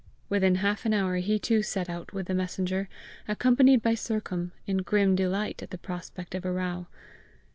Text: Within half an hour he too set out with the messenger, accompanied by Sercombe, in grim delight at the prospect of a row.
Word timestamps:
Within 0.29 0.55
half 0.55 0.83
an 0.87 0.95
hour 0.95 1.17
he 1.17 1.37
too 1.37 1.61
set 1.61 1.87
out 1.87 2.11
with 2.11 2.25
the 2.25 2.33
messenger, 2.33 2.89
accompanied 3.27 3.83
by 3.83 3.93
Sercombe, 3.93 4.51
in 4.65 4.77
grim 4.77 5.15
delight 5.15 5.61
at 5.61 5.69
the 5.69 5.77
prospect 5.77 6.33
of 6.33 6.43
a 6.43 6.51
row. 6.51 6.87